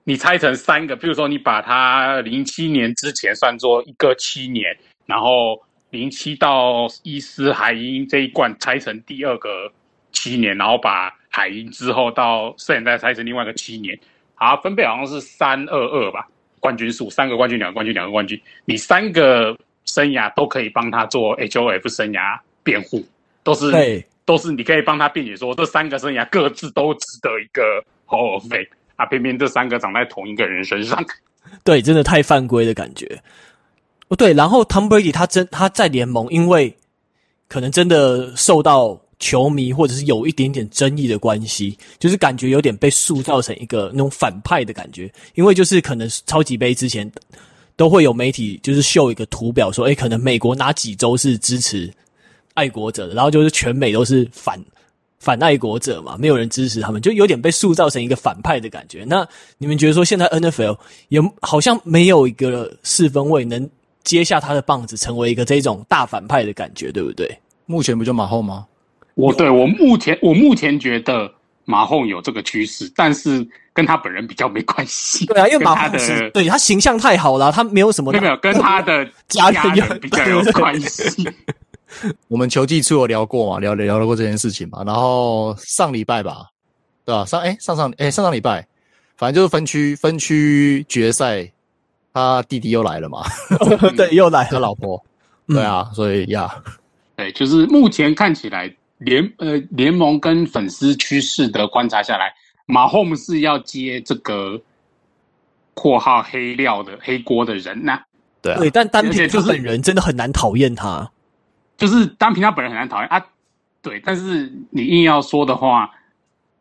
[0.05, 9.71] 你拆成三个，比如说你把它零七年之前算作一个七年，然后零七到伊斯海因这一冠拆成第二个
[10.13, 13.99] 七年，然后把海因之后到现在拆成另外一个七年，
[14.35, 16.27] 好，分配好像是三二二吧。
[16.63, 23.05] 冠军数三个冠军，两个冠军，两个冠军，你三个生涯都可以帮他做 HOF 生涯辩护，
[23.43, 31.05] 都是对，都是你可以帮他辩解说这三个生涯各自都值得一个 Hall of Fame 啊，偏偏这三个长在同一个人身上，
[31.65, 33.21] 对，真的太犯规的感觉。
[34.07, 36.77] 哦，对，然后 Tom Brady 他真他在联盟，因为
[37.49, 39.02] 可能真的受到。
[39.23, 47.09] 球迷或者是有一点点争议的关系，就是感觉有点被塑造成一个那种反派的感觉，因为就是可能超级杯之前
[47.77, 51.89] 都会有媒体就是秀一个图表说，诶，可能美国哪几州是支持
[52.55, 54.61] 爱国者的，然后就是全美都是反
[55.21, 59.05] 反爱国者嘛，没有人支持他们，就有点被塑造成一个反派的感觉。
[59.07, 59.25] 那
[59.57, 60.77] 你们觉得说现在 NFL
[61.11, 63.71] 也好像没有一个四分卫能
[64.03, 67.39] 接下他的棒子，成为一个这种大反派的感觉，对不对？
[67.67, 68.67] 目前不就马后吗？
[69.15, 71.31] 我对我目前我目前觉得
[71.65, 75.27] 马后有这个趋势，但是跟他本人比较没关系。
[75.27, 81.29] 对啊，因为马后是对他形象太好了，他没有什么没有跟他的 家人比较有关系。
[82.29, 84.83] 我们球季初有聊过嘛，聊聊聊过这件事情嘛。
[84.85, 86.47] 然后上礼拜吧，
[87.05, 87.25] 对吧？
[87.27, 88.67] 上哎上上哎上上礼拜，
[89.19, 91.47] 反正就是分区分区决赛，
[92.15, 93.23] 他弟弟又来了嘛。
[93.95, 95.03] 对，又来了他老婆。
[95.47, 96.51] 对啊，所以呀，
[97.15, 98.75] 对，就是目前看起来。
[99.05, 102.33] 联呃联盟跟粉丝趋势的观察下来，
[102.67, 104.61] 马霍姆是要接这个
[105.75, 108.03] 括号黑料的黑锅的人呐、啊。
[108.41, 111.11] 对、啊、对，但单凭他本人真的很难讨厌他，
[111.77, 113.25] 就是单凭他本人很难讨厌啊。
[113.81, 115.91] 对，但是你硬要说的话，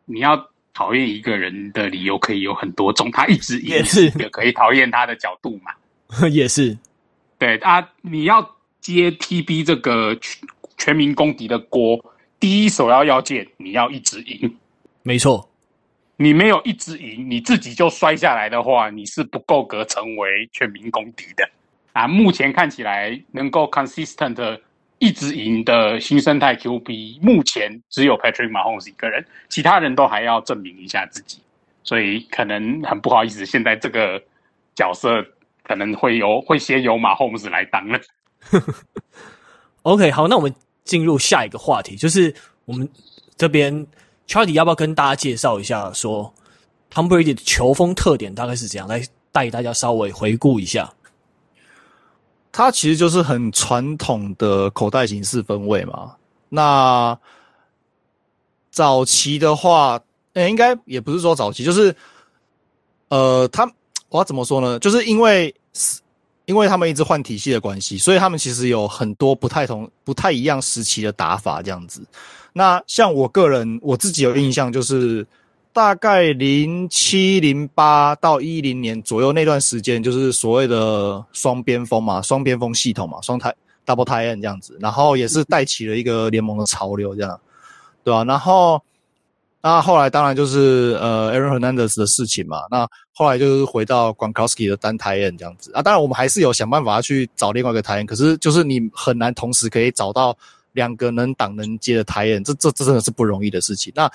[0.04, 0.36] 你要
[0.74, 5.72] 讨厌一个人的理由可以有很多种，他一直也是也可以讨厌他的角度嘛。
[6.30, 6.76] 也是，
[7.38, 8.42] 对啊，你要
[8.80, 10.18] 接 TB 这个
[10.76, 12.04] 全民公敌的锅。
[12.42, 14.52] 第一首要要件，你要一直赢，
[15.04, 15.48] 没错。
[16.16, 21.48] 你没有一直赢，你自己就摔下来的话，你是不够格成为全民公敌的
[21.92, 22.08] 啊。
[22.08, 24.58] 目前看起来能够 consistent
[24.98, 31.38] 一直赢的新生态 QB，目前只有 Patrick Mahomes 一个人，其他人都还要证明一下自己。
[31.84, 34.20] 所以可能很不好意思，现在这个
[34.74, 35.24] 角色
[35.62, 38.00] 可能会由会先由 Mahomes 来当了。
[39.82, 40.52] OK，好，那我们。
[40.84, 42.88] 进入下一个话题，就是我们
[43.36, 43.86] 这边
[44.26, 46.32] Charlie 要不要跟大家介绍一下，说
[46.92, 50.92] Tom Brady 的球风特点大概是怎样，来带大家稍微回顾一下。
[52.50, 56.16] 他其实就是很传统的口袋型四分位嘛。
[56.48, 57.18] 那
[58.70, 60.00] 早期的话，
[60.34, 61.94] 呃，应该也不是说早期，就是
[63.08, 63.64] 呃，他
[64.08, 64.78] 我要怎么说呢？
[64.78, 65.54] 就是因为。
[66.44, 72.02] 因为他们一直换体系的关系，所以他们其实有很多不太同、不太一样时期的打法这样子。
[72.52, 75.26] 那像我个人我自己有印象，就是
[75.72, 83.54] 大概零七零八到一零年左右那段时间，就是所谓的双边锋嘛，双边锋系统嘛，双台
[83.86, 87.40] double tight end 这样子，然后也是带起了一个联盟的潮流，这样，
[88.02, 88.24] 对吧、啊？
[88.24, 88.82] 然后。
[89.64, 92.62] 那后来当然就是呃，Aaron Hernandez 的事情嘛。
[92.68, 95.80] 那后来就是回到 Gronkowski 的单 tight end 这样子啊。
[95.80, 100.36] 当然我们还是有想办法去找另外一个 tight end，可是就是你很难同时可以找到
[100.72, 103.92] 两个能挡能接的 tight end，这这这真的是不容易的事情。
[103.94, 104.10] 那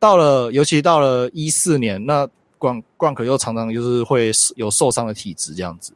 [0.00, 2.26] 到了，尤其到了一四年，那
[2.58, 5.92] Gron Gronk 又常常就是会有受伤的体质这样子，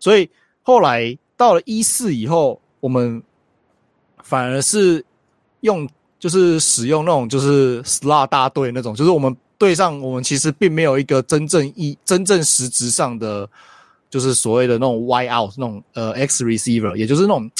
[0.00, 0.28] 所以
[0.62, 3.22] 后来到了一四以后，我们
[4.24, 5.04] 反而是
[5.60, 5.88] 用。
[6.20, 13.48] 就是使用那种就是 slot 大队那种，就是我们队上我们其实并没有一个真正一真正实质上的，
[14.10, 17.50] 就是所谓的那种 wide out 那种呃 X receiver，也就是那种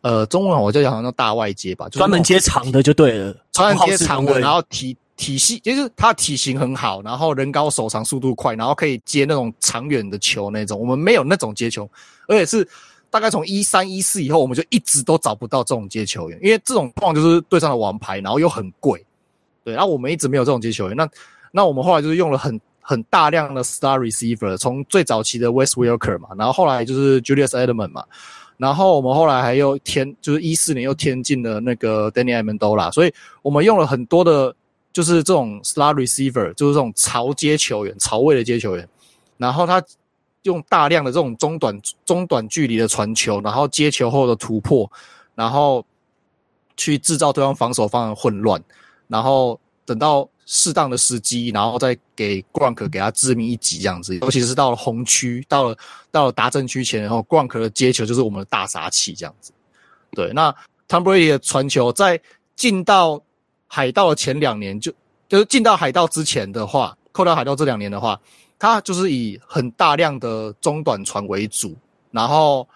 [0.00, 11.86] 呃中文我就讲好像大外接吧，专门接长的就对了，专门接长的，然后体体系就是他体型很好，然后人高手长速度快，然后可以接那种长远的球那种，我们没有那种接球，
[12.26, 12.66] 而且是。
[13.16, 19.02] 大概从一三一四以后，我们就一直都找不到这种接球员，因为这种状况就是队上的王牌，然后又很贵，
[19.64, 20.94] 对，然后我们一直没有这种接球员。
[20.94, 21.08] 那
[21.50, 28.04] 那我们后来就是用了很很大量的 star receiver，从最早期的 Wes Welker 嘛，然后后来就是 Julius Edelman 嘛，
[28.58, 34.54] 然后我们后来还又添，就是一四年又添进了那个 Danny Amendola，所以我们用了很多的，
[34.92, 38.86] 就是这种 star receiver，就是这种潮接球员、潮位的接球员，
[39.38, 39.82] 然后他。
[40.46, 44.90] 用大量的这种中短中短距离的传球，然后接球后的突破，
[45.34, 45.84] 然后
[46.76, 48.62] 去制造对方防守方的混乱，
[49.08, 54.16] 然后等到适当的时机，然后再给 Gronk 给他致命一击这样子。
[54.18, 55.76] 尤其是到了红区，到了
[56.10, 59.52] 到了达阵区前，然后 Gronk 的接球就是我们的大杀器这样子。
[60.12, 60.50] 对，那
[60.88, 62.20] Tom Brady 的传球在
[62.54, 63.20] 进到
[63.66, 64.92] 海盗的前两年，就
[65.28, 68.18] 就是进到海盗之前的话，扣到海盗这两年的话。
[68.58, 71.76] 他就是以很大量的中短船为主，
[72.10, 72.66] 然后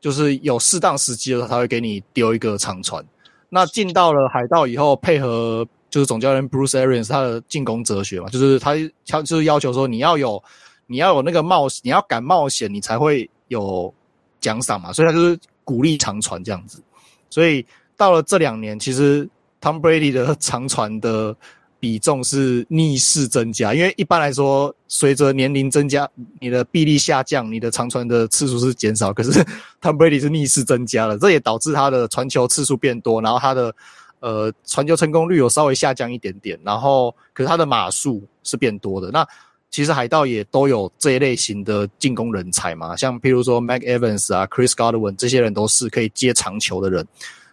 [0.00, 3.02] 就是有适当时机的时候，他会给你丢一个长船。
[3.48, 8.74] 那进到了海盗以后，配合就是总教练 Bruce Arians 他的进攻哲学嘛，就是他
[9.06, 10.42] 他就是要求说你要有
[10.86, 13.92] 你要有那个冒险，你要敢冒险，你才会有
[14.40, 14.92] 奖赏嘛。
[14.92, 16.82] 所以他就是鼓励长传这样子。
[17.30, 17.64] 所以
[17.96, 19.28] 到了这两年，其实
[19.60, 21.34] Tom Brady 的长传的。
[21.82, 29.12] 比重是逆势增加，因为一般来说，随着年龄增加，你的臂力下降，你的长传的次数是减少。
[29.12, 29.32] 可是
[29.82, 33.74] Tom Brady 是逆势增加了，这也导致他的传球次数变多，然后他的
[34.20, 36.56] 呃传球成功率有稍微下降一点点。
[36.62, 39.10] 然后，可是他的码数是变多的。
[39.10, 39.26] 那
[39.68, 47.04] 其实海盗也都有这一类型的进攻人才嘛，像譬如说 Mike Evans 啊、Chris Godwin 这些人都是可以接长球的人，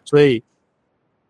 [0.05, 0.43] 所以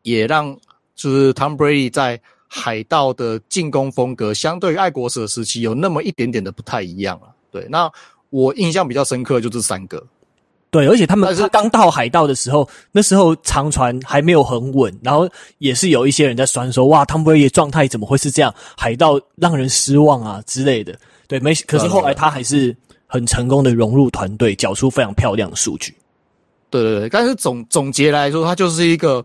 [0.02, 0.54] 也让
[0.96, 2.20] 就是 Tom Brady 在。
[2.52, 7.28] 海盗的进攻风格相对于爱国者时期有那么一点点的不太一样了。
[7.52, 7.90] 对，那
[8.32, 10.04] 我印象比较深刻就这三个。
[10.72, 18.54] 对，而且他们是刚到海盗的时候，那时候长船还没有很稳，然后也是有一些人在酸说：“哇，汤普瑞迪状态怎么会是这样？
[18.76, 20.96] 海盗让人失望啊之类的。”
[21.28, 21.54] 对，没。
[21.68, 25.96] 可是后来他还是很成功的融入团队，缴出非常漂亮的数据。
[26.72, 29.24] 对对对，但是总总结来说，他就是一个。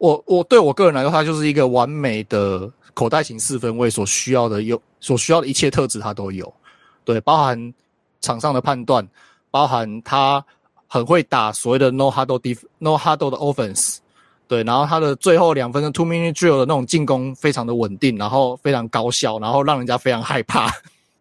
[0.00, 6.50] 我我对我个人来说，他就是一个完美的口袋型四分卫，所需要的有所需要的一切特质，他都有。
[7.04, 7.74] 对，包含
[8.22, 9.06] 场上的判断，
[9.50, 10.42] 包含他
[10.86, 13.98] 很会打所谓的 no huddle def no huddle 的 offense。
[14.48, 20.70] 对，然后他的最后两分的 two minute drill 的那种进攻非常的稳定，然后非常高效，然后让人家非常害怕，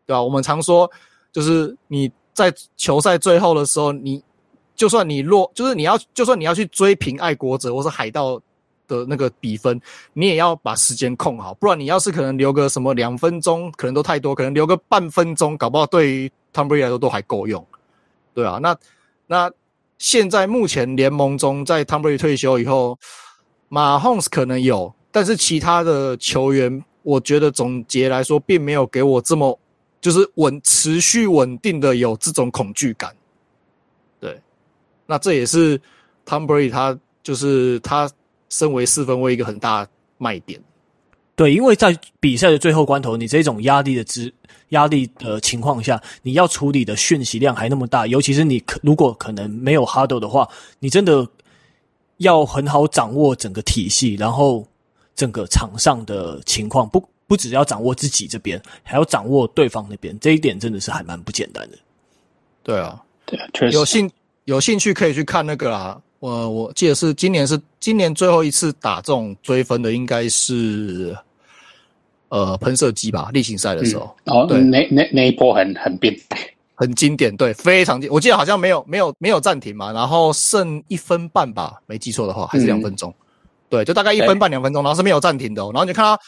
[0.06, 0.24] 对吧？
[0.24, 0.90] 我们常说，
[1.34, 4.24] 就是你在球赛最后的时候，你
[4.74, 8.42] 就算你落，就是你要就算你要去追平爱国者或是海盗。
[8.90, 9.80] 的那个比分，
[10.12, 17.66] 你也要把时间控好，不然你要是可能留个什么两分钟，可能都太多，可能留个半分钟，搞不好对于 Tom Brady 来说都还够用，
[18.34, 18.76] 对啊，那
[19.28, 19.50] 那
[20.00, 22.98] 现在目前联盟中，在 Tom Brady 退休以后，
[23.70, 29.58] 马洪斯可能有，但是其他的球员，我觉得总结来说，并没有给我这么
[30.02, 33.16] 就是稳持续稳定的有这种恐惧感，
[34.20, 34.42] 对，
[35.06, 35.78] 那这也是
[36.26, 38.10] Tom Brady 他就是他。
[38.50, 40.60] 身为四分卫一个很大卖点，
[41.36, 44.34] 对，因为在比赛的最后关头，你这种压力的之
[44.70, 50.50] 压力的情况下，你要处理的讯息量还那么大，尤其是你可如果可能没有 huddle 的话，
[50.80, 51.26] 你真的
[52.18, 54.68] 要很好掌握整个体系，然后
[55.16, 61.78] 整个场上的情况，不不只要掌握自己这边，还要掌握对方那边，这一点真的是还蛮不简单的。
[62.64, 64.12] 对啊，对啊，确实有兴
[64.46, 66.02] 有兴趣可以去看那个啊。
[66.20, 71.16] 我我记得是今年是今年最后一次打这种追分的，应该是
[72.28, 74.14] 呃喷射机吧，例行赛的时候。
[74.26, 76.38] 嗯、哦，对，那那那一波很很变态，
[76.76, 78.12] 很经典，对，非常经。
[78.12, 83.10] 我记得好像没有没有没有暂停嘛，然后剩一分半吧，没记错的话，还是两分钟。
[83.10, 83.24] 嗯、
[83.70, 85.72] 对，就大概一分半两分钟，然后是没有暂停的、哦。
[85.74, 86.22] 然后你就看到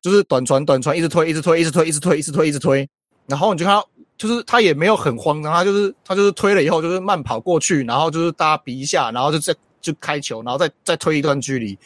[0.00, 2.88] 就是短传短传，一直推一直推一直推一直推一直推一直推，
[3.26, 3.86] 然后你就看到
[4.18, 11.78] 就是他也没有很慌张，他就是他就是推了以后就是慢跑过去，然后就是大家比一下，然后就再就开球，然后再再推一段距离。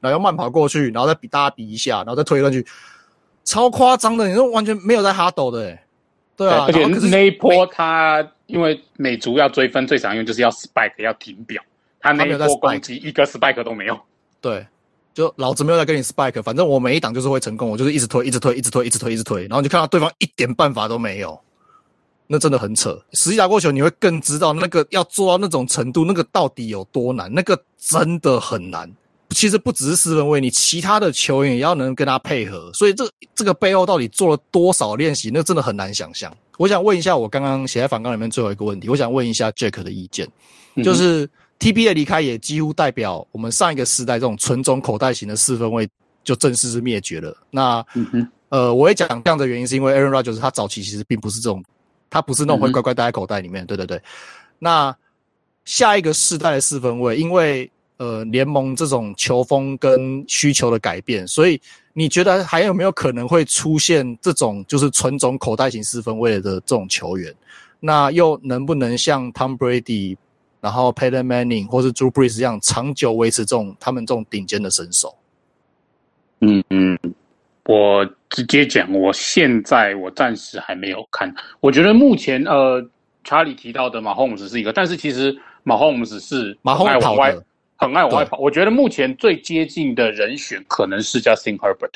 [0.00, 2.64] 然后又慢跑过去，然后再比大家比一下，然后再推上去，
[3.42, 5.80] 超夸张的，你说完全没有在哈斗的，诶
[6.36, 11.60] 对啊，而且那一波他因为美足要追分最常用就是要 spike 要停表，
[11.98, 14.00] 他那一波攻击一个 spike 都没有，
[14.40, 14.64] 对，
[15.12, 21.36] 就老子没有在跟你 spike，反正我每一档就是会成功，我就是一直推，一直推，一直推，一直推，一直推，然后就看到对方一点办法都没有，
[22.28, 22.96] 那真的很扯。
[23.14, 28.88] 实际打过球你会更知道那个要做到那种程度，那个到底有多难，那个真的很难。
[29.30, 36.34] 其实不只是四分卫，你其他的球员也要能跟他配合，所以这这个背后到底做了多少练习，那真的很难想象。
[36.56, 40.26] 我想问一下，我刚刚写在反纲里面最后一个问题，我想问一下 Jack 的意见，
[40.82, 45.86] 就是 T B 的离开也几乎代表我们上一个时代这种纯种口袋型的四分卫
[46.24, 47.36] 就正式是灭绝了。
[47.50, 47.84] 那
[48.48, 51.62] 呃，我也讲这样的原因是因为 Aaron Rodgers 他早期其实并不是这种，
[52.10, 53.64] 他不是那种会乖乖待在口袋里面。
[53.66, 54.00] 对对对。
[54.58, 54.94] 那
[55.64, 61.60] 下一个世代的四分卫，因为呃，联盟这种球风跟需求的改变，所以
[61.92, 67.34] 你觉得还有没有可能会出现这种就是纯种口袋型四分卫的这种球员？
[67.80, 70.16] 那又能不能像 Tom Brady，
[70.60, 75.14] 然后 Peyton Manning 或是 Drew Brees 这样长久维持这种他们这种顶尖的身手？
[76.40, 76.96] 嗯嗯，
[77.64, 81.34] 我直接讲，我现在我暂时还没有看。
[81.60, 82.84] 我觉得目前呃，
[83.24, 87.36] 查理提到的 Mahomes 是一个，但是其实 Mahomes 是马后跑外。
[87.80, 91.92] 很爱往外跑，我觉得目前最接近的人选可能是 Justin Herbert。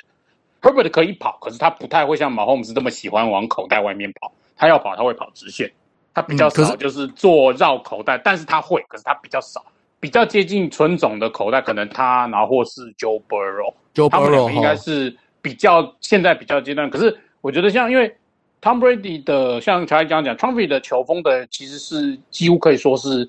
[0.60, 4.32] Herbert 可以跑，可是他不太会像 Mahomes 这么喜欢往口袋外面跑。
[4.56, 5.68] 他要跑，他会跑直线，
[6.14, 9.60] 他比较少就是做绕口袋，但是他会，可是他比较少，
[9.98, 15.12] 比较接近纯种的口袋，可能他然后或是 Joe Burrow，Joe Burrow 应该是
[15.42, 16.88] 比较现在比较阶段。
[16.88, 18.08] 可是我觉得像因为
[18.62, 23.28] Tom Brady 的，像乔伊刚刚讲，Tom Brady 的球风的其实是几乎可以说是。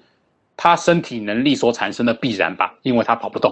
[0.56, 3.52] 他身体能力所产生的必然吧，因为他跑不动。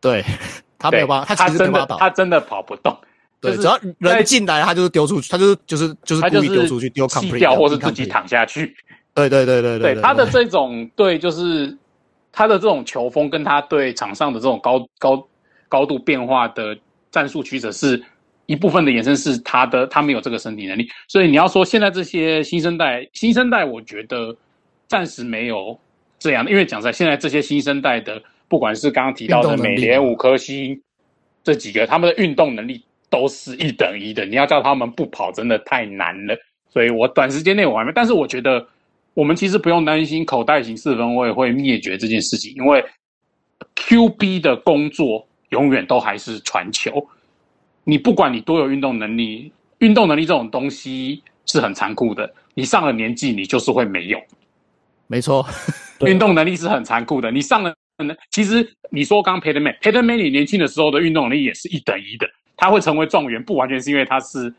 [0.00, 0.24] 对，
[0.76, 2.94] 他没有办法，他其实真的他真的跑不动。
[3.40, 8.74] 对，只要人进来，他就是丢出去，他就是就是就是故意丢出去，丢弃掉，或是自己躺下去。
[9.14, 11.74] 对对对对对，他的这种对，就是
[12.32, 15.28] 他的这种球风，跟他对场上的这种高高
[15.68, 16.76] 高度变化的
[17.14, 18.02] 战术取舍，是
[18.46, 20.88] 一部分的延伸，是他的他没有这个身体能力。
[21.06, 24.36] 所以你要说现在这些新生代，新生代，我觉得
[24.88, 25.78] 暂时没有。
[26.16, 30.80] 这样的，因为讲在现在这些新生代的，不管是刚刚提到的美联五颗星
[31.42, 34.24] 这几个，他们的运动能力都是一等一的。
[34.24, 36.34] 你要叫他们不跑，真的太难了。
[36.70, 38.66] 所以我短时间内我还没，但是我觉得
[39.12, 42.82] 我们其实不用担心口袋型四分卫会灭绝这件事情，因为
[43.76, 46.90] QB 的工作永远都还是传球。
[47.84, 52.28] 你不管你多有运动能力，运动能力这种东西是很残酷的。
[52.54, 54.20] 你上了年纪，你就是会没用。
[55.06, 55.46] 没错。
[56.00, 57.30] 运动能力是很残酷的。
[57.30, 57.72] 你上了，
[58.30, 62.28] 其实你说刚刚 Peyton Manning，Peyton Manning 年轻的时候的运动能力也是一等一的。
[62.56, 64.52] 他会成为状元，不完全是因为他是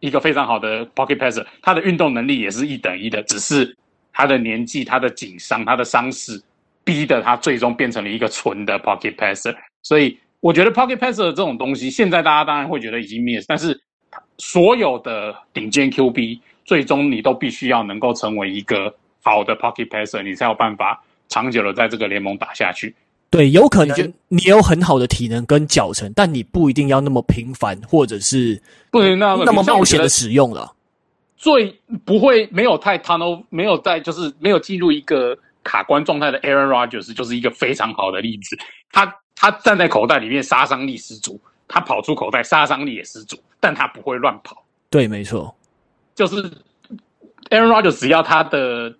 [0.00, 3.22] 一个非常好的 Pocket Passer，他的运动能力也是一等一的。
[3.24, 3.76] 只是
[4.12, 6.40] 他的年纪、他的紧伤、他的伤势，
[6.82, 9.54] 逼得他最终变成了一个纯的 Pocket Passer。
[9.82, 13.80] 所以我觉得 Pocket Passer 这种东西，现在大家当然会觉得已经灭，但是
[14.38, 18.94] 所有的顶尖 QB，最终你都必须要能够成为一个。
[19.22, 22.96] 好的 pocket passer，你才有办法长久的在这个联盟打下去。
[23.28, 28.58] 对，有可能你有很好的体能跟脚程，但你不一定要那么频繁，或者是
[28.90, 30.72] 不能那么那么冒险的使用了。
[31.36, 31.70] 最
[32.06, 38.56] 不会没有太 tunnel，没有在就是没有进入一个卡关状态的 Aaron Rodgers 就是一个非常好的例子。
[38.90, 44.62] 他他站在口袋里面杀伤力十足，他跑出口袋杀伤力也十足，但他不会乱跑。
[44.90, 45.56] 对，没错，
[46.14, 46.42] 就是
[47.48, 48.94] Aaron Rodgers 只要他的。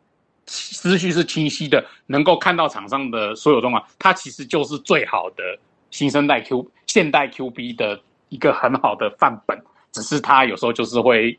[0.52, 5.44] 思绪是清晰的，能够看到场上的所有状况，他其实就是最好的
[5.92, 9.56] 新生代 Q 现代 QB 的一个很好的范本。
[9.92, 11.38] 只是他有时候就是会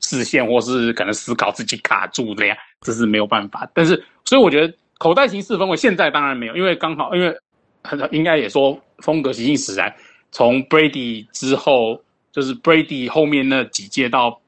[0.00, 3.68] 视线或是可能思考自己卡住这样，这是没有办法。
[3.74, 7.36] 但是，所以我觉得口袋型四分卫现在当然没有，因为刚好因为很
[8.12, 9.94] 应该也说风格习性使然，
[10.30, 14.38] 从 Brady 之后，就是 Brady 后面那几届到。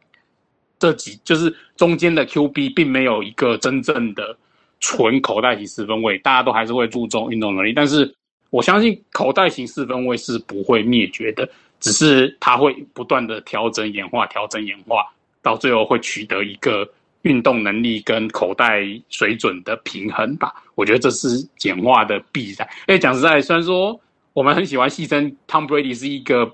[0.76, 4.36] 这几就是中间的 QB 并没有一个真正的
[4.80, 7.72] 纯口袋型四分卫，大家都还是会注重运动能力。
[7.72, 8.12] 但是
[8.50, 11.48] 我相信口袋型四分卫是不会灭绝的，
[11.80, 15.06] 只是它会不断的调整演化，调整演化，
[15.40, 16.86] 到最后会取得一个
[17.24, 20.54] 运动能力跟口袋水准的平衡吧。
[20.74, 22.66] 我觉得这是简化的必然。
[22.86, 24.00] 哎，讲实在，虽然说
[24.32, 26.50] 我们很喜欢戏称 Tom Brady 是一个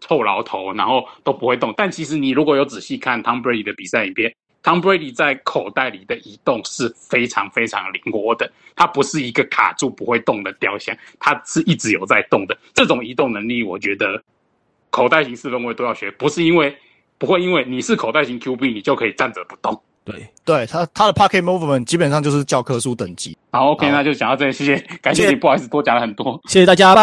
[0.00, 8.50] 臭老头，然后都不会动，但其实你如果有仔细看 Tom Brady 的比赛影片，Tom Brady 在口袋里的移动是非常非常灵活的。
[8.76, 12.56] 他不是一个卡住不会动的雕像，他是一直有在动的。
[12.74, 14.22] 这种移动能力，我觉得
[14.90, 16.74] 口袋型四分卫都要学，不是因为
[17.18, 19.80] 不会因为你是口袋型 QB，你就可以站着不动。
[20.04, 23.36] 对，对他他的 pocket movement 基本上就是教科书等级。
[23.52, 26.94] 好，OK，好那就讲到这里，谢谢，感谢你，不好意思多讲了很多，谢谢大家。